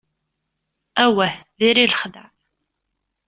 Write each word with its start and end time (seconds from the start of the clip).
Awah, 1.03 1.33
diri 1.59 1.83
lexdeɛ. 1.91 2.27